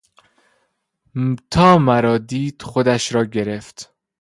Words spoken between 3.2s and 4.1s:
گرفت.